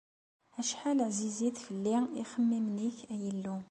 [0.59, 3.55] Acḥal ɛzizit fell-i ixemmimen-ik, ay Illu.